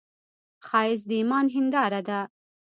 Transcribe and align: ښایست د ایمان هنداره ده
ښایست 0.67 1.05
د 1.09 1.11
ایمان 1.19 1.45
هنداره 1.55 2.01
ده 2.07 2.19